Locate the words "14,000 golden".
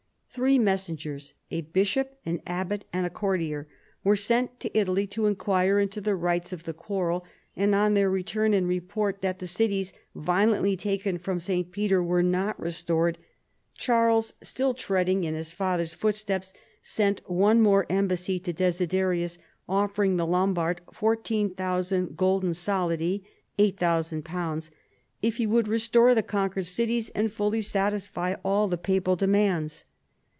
20.93-22.51